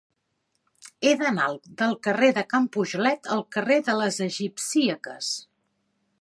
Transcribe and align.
He 1.05 1.11
d'anar 1.19 1.49
del 1.81 1.93
carrer 2.07 2.29
de 2.37 2.45
Can 2.53 2.65
Pujolet 2.77 3.29
al 3.37 3.45
carrer 3.57 3.79
de 3.91 3.97
les 4.01 4.19
Egipcíaques. 4.31 5.31